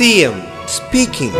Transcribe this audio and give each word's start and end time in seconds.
CM 0.00 0.36
speaking 0.66 1.34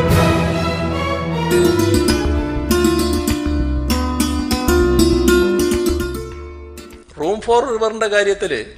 room 7.21 7.41
for 7.41 7.69
റിവറിന്റെ 7.69 8.07
കാര്യത്തിൽ 8.07 8.75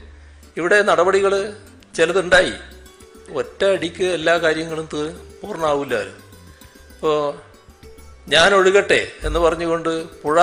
ഇവിടെ 0.56 0.82
നടപടികൾ 0.82 1.56
ചിലതുണ്ടായി. 1.96 2.52
ഒറ്റ 3.32 3.64
അടിക്ക് 3.64 4.04
എല്ലാ 4.04 4.38
കാര്യങ്ങളും 4.38 4.88
പൂർണമാവില്ലായിരുന്നു 5.42 6.18
ഇപ്പോൾ 6.94 7.38
ഞാൻ 8.28 8.54
ഒഴുകട്ടെ 8.54 9.12
എന്ന് 9.22 9.38
പറഞ്ഞുകൊണ്ട് 9.38 10.04
പുഴ 10.04 10.40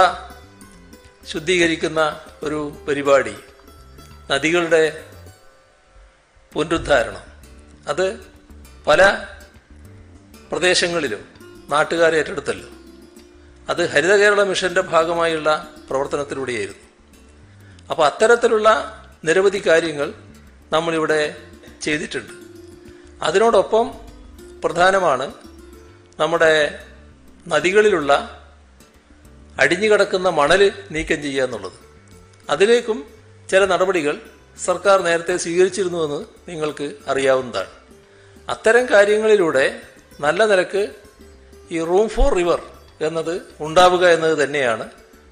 ശുദ്ധീകരിക്കുന്ന 1.31 2.19
ഒരു 2.43 2.71
പരിപാടി. 2.87 3.35
നദികളുടെ 4.31 5.03
പുനരുദ്ധാരണം. 6.53 7.23
അത് 7.87 8.38
പല 8.89 9.25
പ്രദേശങ്ങളിലും 10.51 11.19
നാട്ടുകാരെ 11.69 12.17
ഏറ്റെടുത്തല്ലോ. 12.17 12.69
അത് 13.69 13.89
ഹരിത 13.89 14.15
കേരള 14.15 14.43
മിഷന്റെ 14.43 14.81
ഭാഗമായുള്ള 14.81 15.73
പ്രവർത്തനത്തിലൂടെയായിരുന്നു. 15.89 16.79
അപ്പോൾ 17.89 18.05
അത്തരത്തിലുള്ള 18.05 18.69
നിരവധി 19.25 19.67
കാര്യങ്ങൾ 19.67 20.13
നമ്മളിവിടെ 20.73 21.35
ചെയ്തിട്ടുണ്ട്. 21.81 22.33
അതിനോടൊപ്പം 23.21 23.93
പ്രധാനമാണ് 24.63 25.33
നമ്മുടെ 26.19 26.85
നദികളിലുള്ള 27.47 28.41
അടിഞ്ഞുകിടക്കുന്ന 29.59 30.29
മണൽ 30.29 30.73
നീക്കം 30.91 31.21
ചെയ്യുക 31.21 31.43
എന്നുള്ളത്. 31.43 31.73
അതിലേക്കും 32.49 33.07
ചില 33.51 33.65
നടപടികൾ 33.65 34.21
സർക്കാർ 34.65 35.01
നേരത്തെ 35.01 35.37
സ്വീകരിച്ചിരുന്നുവെന്ന് 35.37 36.49
നിങ്ങൾക്ക് 36.49 36.95
അറിയാവുന്നതാണ്. 37.07 37.78
അത്തരം 38.49 38.89
കാര്യങ്ങളിലൂടെ 38.89 39.81
നല്ല 40.19 40.45
നിലയ്ക്ക് 40.45 40.95
ഈ 41.71 41.79
റൂം 41.79 42.09
ഫോർ 42.09 42.33
റിവർ 42.33 42.61
എന്നത് 43.01 43.41
ഉണ്ടാവുക 43.59 44.07
എന്നത് 44.07 44.43
തന്നെയാണ് 44.43 44.89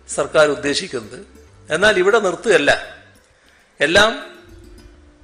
സർക്കാർ 0.10 0.48
ഉദ്ദേശിക്കുന്നത്. 0.48 1.28
എന്നാൽ 1.73 1.98
ഇവിടെ 1.98 2.20
നിർത്തുകയല്ല. 2.20 2.98
എല്ലാം 3.80 4.12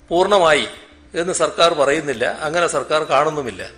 പൂർണമായി 0.10 0.68
എന്ന് 1.16 1.34
സർക്കാർ 1.34 1.74
പറയുന്നില്ല. 1.74 2.26
അങ്ങനെ 2.26 2.68
സർക്കാർ 2.68 3.04
കാണുന്നുമില്ല. 3.04 3.72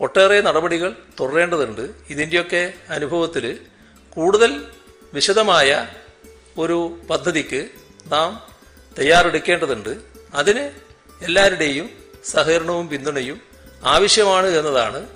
ഒട്ടേറെ 0.00 0.40
നടപടികൾ 0.40 0.96
തുടരേണ്ടതുണ്ട്. 1.20 1.90
ഇതിന്റെയൊക്കെ 2.10 2.72
അനുഭവത്തിൽ 2.90 3.60
കൂടുതൽ 4.08 4.64
വിശദമായ 5.14 5.88
ഒരു 6.58 6.98
പദ്ധതിക്ക് 7.10 7.68
നാം 8.06 8.46
തയ്യാറെടുക്കേണ്ടതുണ്ട്. 8.98 9.96
അതിന് 10.34 10.70
എല്ലാവരുടെയും 11.24 12.05
സഹകരണവും 12.30 12.88
പിന്തുണയും 12.88 13.40
ആവശ്യമാണ് 13.84 14.46
എന്നതാണ് 14.46 15.06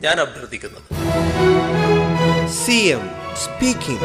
ഞാൻ 0.00 0.20
അഭ്യർത്ഥിക്കുന്നത്. 0.20 0.82
C 2.50 2.72
M 2.72 3.10
speaking. 3.44 4.00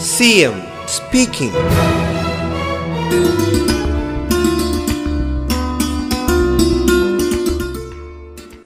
C 0.00 0.24
M 0.24 0.62
speaking. 0.88 1.56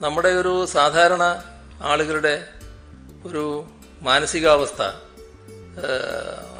നമ്മുടെ 0.01 0.29
ഒരു 0.29 0.65
സാധാരണ 0.65 1.43
ആളുകളുടെ 1.81 2.47
ഒരു 3.25 3.65
മാനസികാവസ്ഥ 4.01 4.81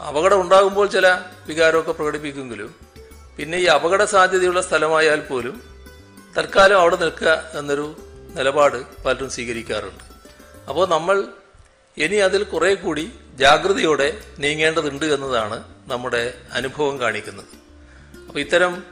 അപകടം 0.02 0.42
ഉണ്ടാകുമ്പോൾ 0.42 0.88
ചില 0.88 1.20
വികാരമൊക്കെ 1.48 1.92
പ്രകടിപ്പിക്കുമെങ്കിലും 1.92 2.76
പിന്നെ 3.38 3.58
ഈ 3.58 3.66
അപകട 3.66 4.04
സാധ്യതയുള്ള 4.04 4.62
സ്ഥലമായാൽ 4.62 5.20
പോലും 5.20 5.64
തൽക്കാലം 6.38 6.80
അവിടെ 6.80 6.96
നിൽക്കുക 6.96 7.52
എന്നൊരു 7.54 7.96
നിലപാട് 8.36 9.04
പലരും 9.06 9.30
സ്വീകരിക്കാറുണ്ട്. 9.30 10.04
അപ്പോൾ 10.70 10.88
നമ്മൾ 10.88 11.28
ഇനി 11.98 12.16
അതിൽ 12.16 12.44
കുറെ 12.44 12.74
കൂടി 12.74 13.12
ജാഗ്രതയോടെ 13.36 14.22
നീങ്ങേണ്ടതുണ്ട് 14.40 15.06
എന്നതാണ് 15.06 15.64
നമ്മുടെ 15.88 16.34
അനുഭവം 16.54 17.02
കാണിക്കുന്നത്. 17.02 17.48
അപ്പോൾ 18.28 18.40
ഇത്തരം 18.40 18.84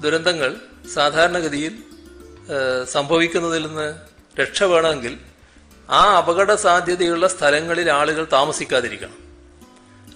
ദുരന്തങ്ങൾ 0.00 0.56
സാധാരണഗതിയിൽ 0.94 1.74
സംഭവിക്കുന്നതിൽ 2.84 3.66
നിന്ന് 3.66 3.94
രക്ഷ 4.40 4.62
വേണമെങ്കിൽ 4.62 5.18
ആ 5.90 6.16
അപകട 6.16 6.54
സാധ്യതയുള്ള 6.54 7.26
സ്ഥലങ്ങളിൽ 7.28 7.90
ആളുകൾ 7.90 8.26
താമസിക്കാതിരിക്കണം. 8.32 9.23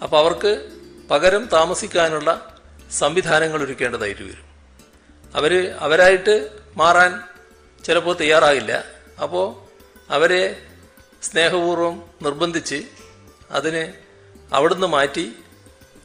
അപ്പോൾ 0.02 0.18
അവർക്ക് 0.18 0.68
പകരം 1.10 1.48
താമസിക്കാനുള്ള 1.52 2.58
സംവിധാനങ്ങൾ 2.92 3.62
ഒരുക്കേണ്ടതായിട്ട് 3.62 4.22
വരും. 4.22 4.48
അവർ 5.34 5.70
അവരായിട്ട് 5.78 6.50
മാറാൻ 6.76 7.22
ചിലപ്പോൾ 7.84 8.16
തയ്യാറാകില്ല. 8.16 8.84
അപ്പോൾ 9.22 9.68
അവരെ 10.12 10.62
സ്നേഹപൂർവം 11.22 12.02
നിർബന്ധിച്ച് 12.22 12.84
അതിന് 13.50 13.92
അവിടുന്ന് 14.54 14.86
മാറ്റി 14.86 15.32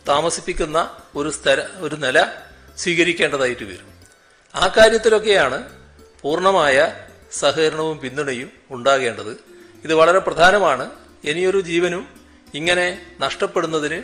താമസിപ്പിക്കുന്ന 0.07 0.97
ഒരു 1.15 1.29
സ്ഥല 1.29 1.67
ഒരു 1.77 1.95
നില 1.95 2.25
സ്വീകരിക്കേണ്ടതായിട്ട് 2.77 3.63
വരും. 3.63 3.93
ആ 4.55 4.67
കാര്യത്തിലൊക്കെയാണ് 4.67 5.69
പൂർണമായ 6.21 7.05
സഹകരണവും 7.31 7.99
പിന്തുണയും 7.99 8.51
ഉണ്ടാകേണ്ടത്. 8.69 9.37
ഇത് 9.83 9.93
വളരെ 9.93 10.19
പ്രധാനമാണ്. 10.19 10.89
ഇനിയൊരു 11.23 11.61
ജീവനും 11.61 12.22
ഇങ്ങനെ 12.57 12.87
നഷ്ടപ്പെടുന്നതിന് 13.23 13.99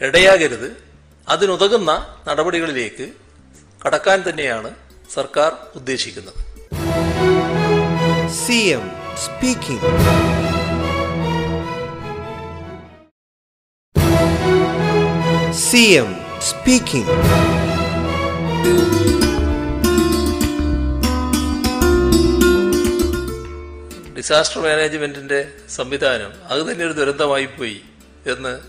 ഇടയാകരുത്. 0.00 0.68
അതിനുതകുന്ന 1.34 1.90
നടപടികളിലേക്ക് 2.28 3.06
കടക്കാൻ 3.84 4.18
തന്നെയാണ് 4.28 4.70
സർക്കാർ 5.16 5.50
ഉദ്ദേശിക്കുന്നത്. 5.80 6.40
CM 8.44 8.86
speaking 9.24 9.92
CM 15.70 16.10
speaking. 16.50 17.08
Disaster 24.28 24.62
മാനേജ്മെന്റിന്റെ 24.62 25.52
സംവിധാനം 25.68 26.44
അത് 26.44 26.72
തന്നെ 26.72 26.84
ഒരു 26.84 26.92
ദുരന്തമായി 26.92 27.46
പോയി 27.46 27.82
എന്ന് 28.26 28.60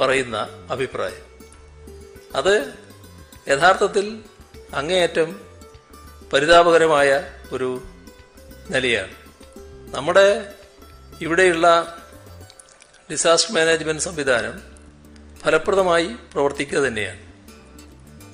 പറയുന്ന 0.00 0.66
അഭിപ്രായം. 0.70 1.24
അത് 2.36 2.72
യഥാർത്ഥത്തിൽ 3.48 4.22
അങ്ങേയറ്റം 4.74 5.40
പരിതാപകരമായ 6.32 7.34
ഒരു 7.52 7.82
നിലയാണ്. 8.70 9.14
നമ്മുടെ 9.96 10.54
ഇവിടെയുള്ള 11.20 11.98
ഡിസാസ്റ്റർ 13.10 13.54
മാനേജ്മെന്റ് 13.54 14.02
സംവിധാനം 14.02 14.62
ഫലപ്രദമായി 15.38 16.06
പ്രവർത്തിക്കുക 16.06 16.78
തന്നെയാണ്. 16.78 17.20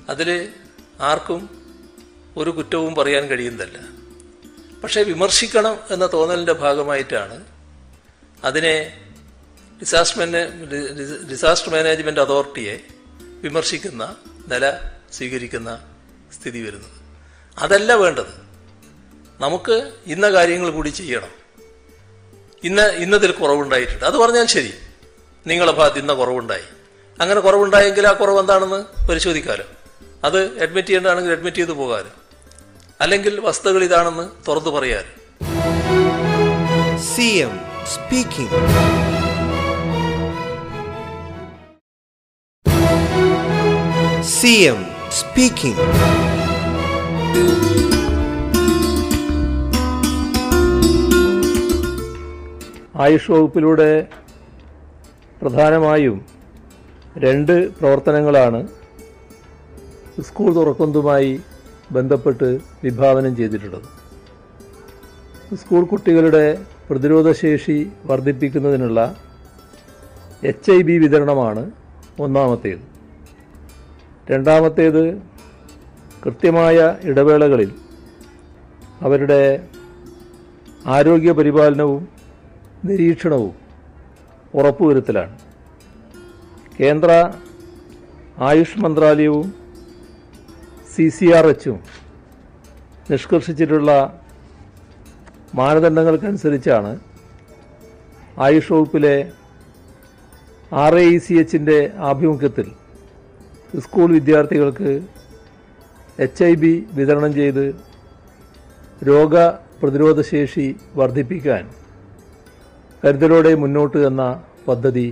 അതിൽ 0.09 0.53
ആർക്കും 1.01 1.49
ഒരു 2.37 2.49
കുറ്റവും 2.49 2.95
പറയാൻ 2.95 3.27
കഴിയുന്നതല്ല. 3.27 3.94
പക്ഷേ 4.85 5.03
വിമർശിക്കണം 5.03 5.79
എന്ന 5.91 6.09
തോന്നലിന്റെ 6.13 6.53
ഭാഗമായിട്ടാണ് 6.53 7.45
അതിനെ 8.43 9.01
ഡിസാസ്റ്റർ 9.81 10.21
ഡിസാസ്റ്റർ 11.31 11.75
അതോറിറ്റിയെ 12.19 12.79
വിമർശിക്കുന്ന 13.41 14.15
നില 14.47 14.69
സ്വീകരിക്കുന്ന 15.13 15.81
സ്ഥിതി 16.39 16.61
വരുന്നത്. 16.61 16.91
അതല്ല 17.57 17.93
വേണ്ടത്. 17.93 18.27
നമുക്ക് 19.39 19.91
ഇന്ന 20.07 20.31
കാര്യങ്ങൾ 20.31 20.69
കൂടി 20.69 20.89
ചെയ്യണം. 20.89 21.29
ഇന്ന് 22.63 22.81
ഇന്നതിൽ 22.81 23.31
കുറവുണ്ടായിട്ടുണ്ട്. 23.31 24.05
അത് 24.05 24.17
പറഞ്ഞാൽ 24.17 24.45
ശരി. 24.45 24.73
നിങ്ങളെ 25.47 25.71
ഭാഗത്ത് 25.71 25.99
ഇന്ന 25.99 26.13
കുറവുണ്ടായി. 26.13 26.63
അങ്ങനെ 27.21 27.41
കുറവുണ്ടായെങ്കിൽ 27.41 28.07
ആ 28.07 28.13
കുറവ് 28.13 28.39
എന്താണെന്ന് 28.39 29.07
പരിശോധിക്കാമല്ലോ 29.07 29.65
അത് 30.23 30.59
അഡ്മിറ്റ് 30.59 30.87
ചെയ്യേണ്ടതാണെങ്കിൽ 30.87 31.31
അഡ്മിറ്റ് 31.31 31.57
ചെയ്ത് 31.57 31.71
പോകാമല്ലോ 31.71 32.11
അല്ലെങ്കിൽ 32.99 33.39
വസ്തുതകൾ 33.39 33.83
ഇതാണെന്ന് 33.83 34.25
തുറന്നു 34.47 34.71
പറയാൻ. 34.75 35.05
C 37.11 37.27
M 37.45 37.55
speaking 37.93 38.59
C 44.35 44.53
M 44.71 44.79
speaking 45.19 45.83
AYUSH 53.03 53.31
വകുപ്പിലൂടെ 53.31 53.91
പ്രധാനമായും 55.41 56.17
രണ്ട് 57.17 57.53
പ്രവർത്തനങ്ങളാണ്. 57.79 58.61
സ്കൂൾ 60.27 60.49
തുറക്കുന്നതുമായി 60.55 61.31
ബന്ധപ്പെട്ട് 61.91 62.59
വിഭാവനം 62.83 63.35
ചെയ്തിട്ടുള്ളത്. 63.35 63.83
സ്കൂൾ 65.55 65.85
കുട്ടികളുടെ 65.85 66.65
പ്രതിരോധശേഷി 66.89 67.91
വർദ്ധിപ്പിക്കുന്നതിനുള്ള 68.05 69.15
എച്ച് 70.43 70.71
ഐ 70.71 70.81
ബി 70.81 70.97
വിതരണമാണ് 70.97 71.71
ഒന്നാമത്തേത്. 72.19 72.79
രണ്ടാമത്തേത് 74.31 75.17
കൃത്യമായ 76.25 76.97
ഇടവേളകളിൽ 77.03 77.71
അവരുടെ 79.01 79.67
ആരോഗ്യ 80.85 81.31
പരിപാലനവും 81.31 82.07
നിരീക്ഷണവും 82.85 83.53
ഉറപ്പുവരുത്തലാണ്. 84.55 85.39
കേന്ദ്ര 86.79 87.33
ആയുഷ് 88.39 88.79
മന്ത്രാലയവും 88.79 89.64
സി 90.95 91.05
സി 91.09 91.27
ആർ 91.37 91.45
എച്ചും 91.45 91.77
നിഷ്കർഷിച്ചിട്ടുള്ള 93.09 93.91
മാനദണ്ഡങ്ങൾക്കനുസരിച്ചാണ് 95.55 96.91
ആയുഷ് 98.37 98.71
വകുപ്പിലെ 98.73 99.15
ആർ 100.75 100.95
എ 100.97 101.03
ഇ 101.07 101.17
സി 101.17 101.33
എച്ചിന്റെ 101.33 101.77
ആഭിമുഖ്യത്തിൽ 102.09 102.67
സ്കൂൾ 103.81 104.07
വിദ്യാർത്ഥികൾക്ക് 104.11 104.91
എച്ച് 106.19 106.43
ഐ 106.43 106.53
ബി 106.55 106.73
വിതരണം 106.93 107.33
ചെയ്ത് 107.33 107.65
രോഗ 109.01 109.35
പ്രതിരോധ 109.81 110.19
ശേഷി 110.29 110.67
വർദ്ധിപ്പിക്കാൻ 110.95 111.65
കരുതലോടെ 113.03 113.53
മുന്നോട്ട് 113.63 113.99
എന്ന 114.07 114.25
പദ്ധതി 114.67 115.07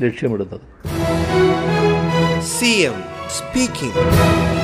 ലക്ഷ്യമിടുന്നത് 0.00 0.66
സി 2.50 2.72
എം 2.84 2.98
speaking. 3.30 4.57